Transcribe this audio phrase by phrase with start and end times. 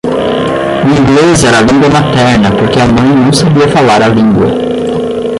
[0.87, 4.47] O inglês era a língua materna porque a mãe não sabia falar a língua.